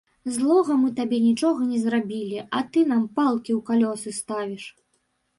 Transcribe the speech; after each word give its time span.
Злога 0.35 0.75
мы 0.83 0.87
табе 0.99 1.17
нічога 1.25 1.67
не 1.73 1.79
зрабілі, 1.83 2.39
а 2.59 2.61
ты 2.77 2.83
нам 2.93 3.03
палкі 3.19 3.51
ў 3.57 3.59
калёсы 3.69 4.15
ставіш. 4.21 4.65